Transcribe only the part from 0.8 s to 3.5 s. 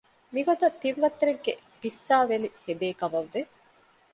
ތިން ވައްތަރެއްގެ ބިއްސާވެލި ހެދޭކަމަށް ވެ